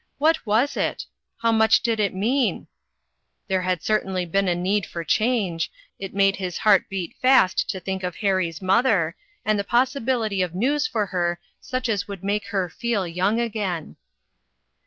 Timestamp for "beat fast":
6.89-7.69